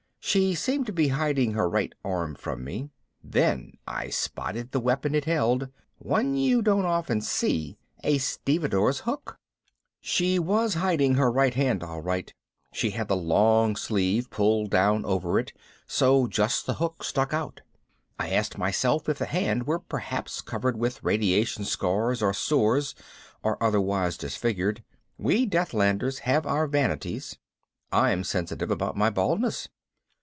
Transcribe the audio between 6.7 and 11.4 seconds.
often see, a stevedore's hook. She was hiding her